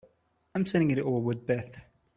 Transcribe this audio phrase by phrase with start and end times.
[0.55, 1.85] I'm sending it over with Beth.